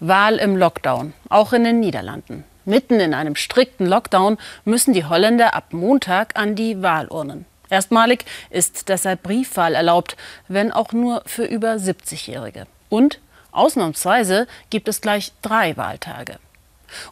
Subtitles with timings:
[0.00, 2.44] Wahl im Lockdown, auch in den Niederlanden.
[2.64, 7.44] Mitten in einem strikten Lockdown müssen die Holländer ab Montag an die Wahlurnen.
[7.68, 10.16] Erstmalig ist deshalb Briefwahl erlaubt,
[10.48, 12.66] wenn auch nur für über 70-Jährige.
[12.88, 13.20] Und
[13.52, 16.38] ausnahmsweise gibt es gleich drei Wahltage.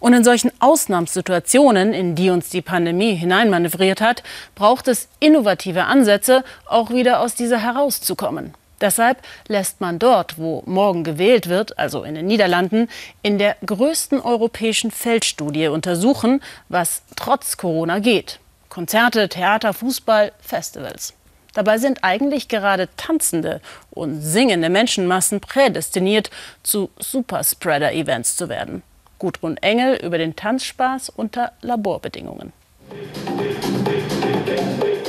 [0.00, 4.22] Und in solchen Ausnahmssituationen, in die uns die Pandemie hineinmanövriert hat,
[4.54, 8.54] braucht es innovative Ansätze, auch wieder aus dieser herauszukommen.
[8.80, 9.18] Deshalb
[9.48, 12.88] lässt man dort, wo morgen gewählt wird, also in den Niederlanden,
[13.22, 18.38] in der größten europäischen Feldstudie untersuchen, was trotz Corona geht.
[18.68, 21.14] Konzerte, Theater, Fußball, Festivals.
[21.54, 26.30] Dabei sind eigentlich gerade tanzende und singende Menschenmassen prädestiniert,
[26.62, 28.82] zu Superspreader-Events zu werden.
[29.18, 32.52] Gudrun Engel über den Tanzspaß unter Laborbedingungen.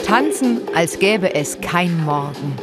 [0.07, 2.57] Tanzen, als gäbe es kein Morgen.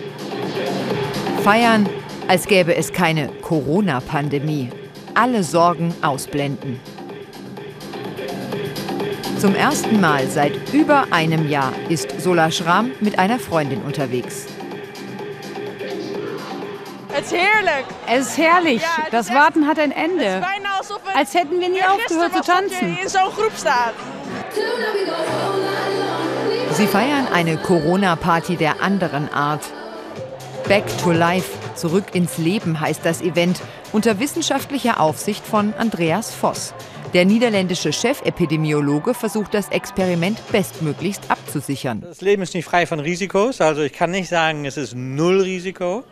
[1.46, 1.88] Feiern,
[2.26, 4.68] als gäbe es keine Corona-Pandemie.
[5.14, 6.80] Alle Sorgen ausblenden.
[9.38, 14.46] Zum ersten Mal seit über einem Jahr ist Sola Schramm mit einer Freundin unterwegs.
[17.16, 17.86] Es ist herrlich.
[18.08, 18.82] Es ist herrlich.
[19.12, 20.44] Das Warten hat ein Ende.
[21.14, 22.98] Als hätten wir nie aufgehört zu tanzen.
[26.72, 29.62] Sie feiern eine Corona-Party der anderen Art.
[30.68, 36.74] Back to Life, zurück ins Leben heißt das Event, unter wissenschaftlicher Aufsicht von Andreas Voss.
[37.14, 42.00] Der niederländische Chefepidemiologe versucht das Experiment bestmöglichst abzusichern.
[42.00, 45.40] Das Leben ist nicht frei von Risikos, also ich kann nicht sagen, es ist null
[45.40, 46.02] Risiko.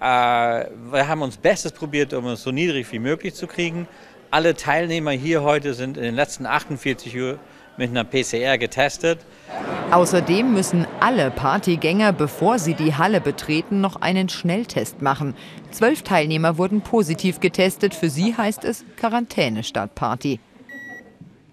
[0.00, 3.88] Äh, wir haben uns Bestes probiert, um es so niedrig wie möglich zu kriegen.
[4.30, 7.38] Alle Teilnehmer hier heute sind in den letzten 48 Uhr
[7.76, 9.20] mit einer PCR getestet.
[9.90, 15.34] Außerdem müssen alle Partygänger, bevor sie die Halle betreten, noch einen Schnelltest machen.
[15.70, 17.94] Zwölf Teilnehmer wurden positiv getestet.
[17.94, 20.40] Für sie heißt es Quarantäne statt Party.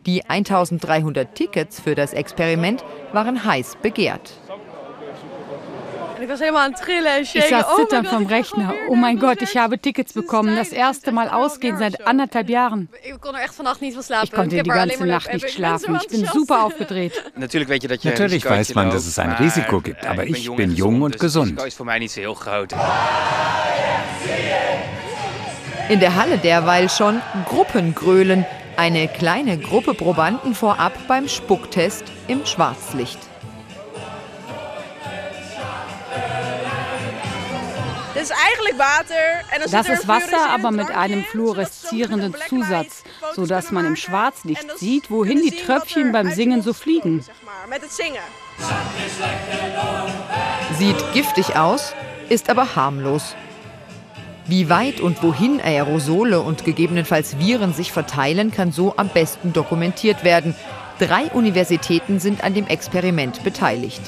[0.05, 4.33] Die 1300 Tickets für das Experiment waren heiß begehrt.
[6.27, 8.73] Was helemaal aan het trillen en Ich saß Oh mein zitternd Gott, vom Rechner.
[8.87, 10.55] Oh mein Gott, ich habe Tickets bekommen.
[10.55, 12.89] Das erste Mal ausgehen seit anderthalb Jahren.
[13.03, 15.99] Ich konnte die ganze Nacht nicht schlafen.
[16.01, 17.13] Ich bin super aufgedreht.
[17.35, 21.61] Natürlich weiß man, dass es ein Risiko gibt, aber ich bin jung und gesund.
[25.89, 28.45] In der Halle derweil schon Gruppengrölen.
[28.75, 33.19] Eine kleine Gruppe Probanden vorab beim Spucktest im Schwarzlicht.
[38.23, 39.69] Dit is eigenlijk water.
[39.69, 43.03] Das ist Wasser, aber mit einem fluoreszierenden Zusatz,
[43.35, 43.97] sodass man im.
[43.97, 47.23] Schwarzlicht sieht, wohin die Tröpfchen beim Singen so fliegen.
[50.77, 51.93] Sieht giftig aus,
[52.29, 53.35] ist aber harmlos.
[54.45, 60.23] Wie weit und wohin Aerosole und gegebenenfalls Viren sich verteilen, kann so am besten dokumentiert
[60.23, 60.55] werden.
[60.99, 64.01] Drei Universitäten sind an dem Experiment beteiligt.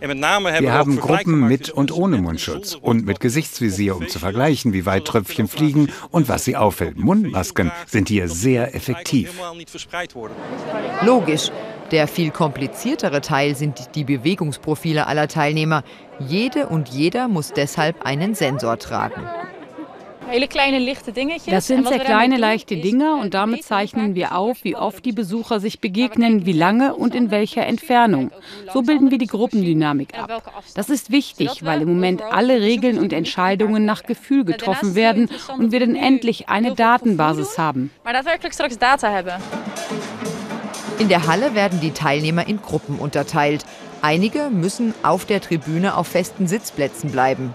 [0.00, 5.04] Wir haben Gruppen mit und ohne Mundschutz und mit Gesichtsvisier, um zu vergleichen, wie weit
[5.04, 6.98] Tröpfchen fliegen und was sie auffällt.
[6.98, 9.32] Mundmasken sind hier sehr effektiv.
[11.04, 11.50] Logisch.
[11.90, 15.82] Der viel kompliziertere Teil sind die Bewegungsprofile aller Teilnehmer.
[16.20, 19.22] Jede und jeder muss deshalb einen Sensor tragen.
[20.30, 21.52] Hele kleine lichte dingetjes.
[21.52, 25.10] Das sind sehr kleine, leichte Dinger eh, und damit zeichnen wir auf, wie oft die.
[25.20, 28.30] Besucher sich begegnen, wie lange und in welcher Entfernung.
[28.72, 30.52] So bilden wir die Gruppendynamik ab.
[30.74, 35.72] Das ist wichtig, weil im Moment alle Regeln und Entscheidungen nach Gefühl getroffen werden und
[35.72, 37.90] wir dann endlich eine Datenbasis haben.
[38.04, 39.34] Maar daadwerkelijk straks data hebben.
[40.98, 43.64] In der Halle werden die Teilnehmer in Gruppen unterteilt.
[44.02, 47.54] Einige müssen auf der Tribüne auf festen Sitzplätzen bleiben.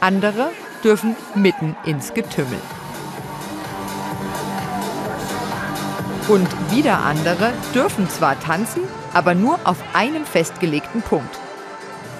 [0.00, 0.50] Andere
[0.86, 2.60] dürfen mitten ins Getümmel.
[6.28, 8.82] Und wieder andere dürfen zwar tanzen,
[9.12, 11.40] aber nur auf einem festgelegten Punkt.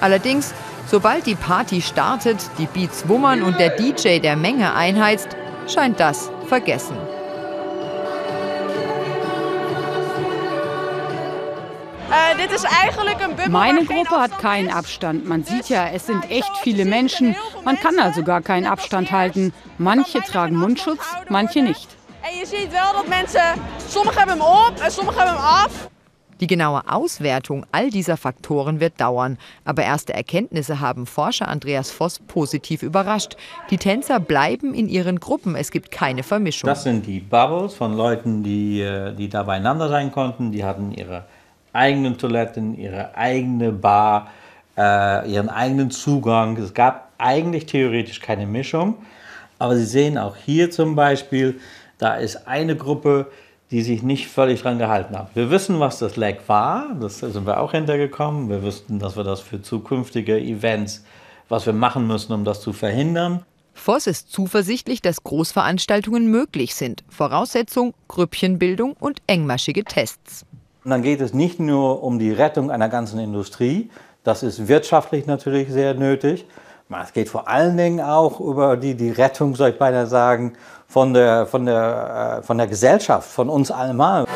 [0.01, 0.53] Allerdings,
[0.85, 5.29] sobald die Party startet, die Beats wummern und der DJ der Menge einheizt,
[5.67, 6.97] scheint das vergessen.
[12.37, 14.71] Dit is eigenlijk een bubbel Meine Gruppe hat keinen.
[14.71, 15.27] Abstand.
[15.27, 17.35] Man sieht ja, es sind echt viele Menschen.
[17.65, 19.53] Man kann also gar keinen Abstand halten.
[19.77, 21.87] Manche tragen Mundschutz, manche nicht.
[26.39, 29.37] Die genaue Auswertung all dieser Faktoren wird dauern.
[29.65, 33.35] Aber erste Erkenntnisse haben Forscher Andreas Voss positiv überrascht.
[33.71, 35.55] Die Tänzer bleiben in ihren Gruppen.
[35.55, 36.67] Es gibt keine Vermischung.
[36.67, 40.51] Das sind die Bubbles von Leuten, die, äh, die da beieinander sein konnten.
[40.51, 41.25] Die hatten ihre
[41.73, 44.29] eigenen Toiletten, ihre eigene Bar,
[44.77, 46.57] äh, ihren eigenen Zugang.
[46.57, 48.95] Es gab eigentlich theoretisch keine Mischung.
[49.59, 51.59] Aber Sie sehen auch hier zum Beispiel,
[51.97, 53.27] da ist eine Gruppe,
[53.71, 55.35] die sich nicht völlig dran gehalten hat.
[55.35, 58.49] Wir wissen, was das Leck war, das sind wir auch hintergekommen.
[58.49, 61.03] Wir wussten, dass wir das für zukünftige Events,
[61.49, 63.43] was wir machen müssen, um das zu verhindern.
[63.73, 67.03] Voss ist zuversichtlich, dass Großveranstaltungen möglich sind.
[67.09, 70.45] Voraussetzung Grüppchenbildung und engmaschige Tests.
[70.87, 73.89] Und dann geht es nicht nur um die Rettung einer ganzen Industrie,
[74.23, 76.45] das ist wirtschaftlich natürlich sehr nötig.
[77.03, 80.53] Es geht vor allen Dingen auch über die, die Rettung, soll ich beinahe sagen,
[80.87, 84.27] von der, von, der, äh, von der Gesellschaft, von uns allemal.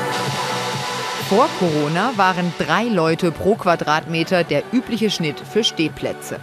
[1.30, 6.36] Vor Corona waren drei Leute pro Quadratmeter der übliche Schnitt für Stehplätze.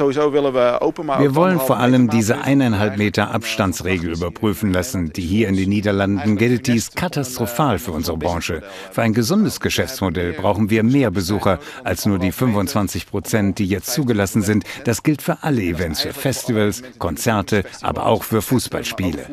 [0.00, 6.36] Wir wollen vor allem diese eineinhalb Meter Abstandsregel überprüfen lassen, die hier in den Niederlanden
[6.36, 6.66] gilt.
[6.66, 8.62] Die ist katastrophal für unsere Branche.
[8.90, 13.92] Für ein gesundes Geschäftsmodell brauchen wir mehr Besucher als nur die 25 Prozent, die jetzt
[13.92, 14.64] zugelassen sind.
[14.84, 19.26] Das gilt für alle Events, für Festivals, Konzerte, aber auch für Fußballspiele.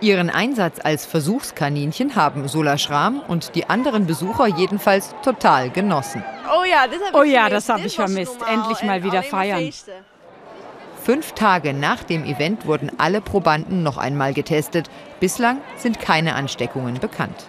[0.00, 6.22] Ihren Einsatz als Versuchskaninchen haben Sola Schram und die anderen Besucher jedenfalls total genossen.
[6.54, 8.38] Oh ja, das habe oh ja, das hab ich vermisst.
[8.46, 9.70] Endlich mal wieder feiern.
[11.02, 14.90] Fünf Tage nach dem Event wurden alle Probanden noch einmal getestet.
[15.20, 17.46] Bislang sind keine Ansteckungen bekannt.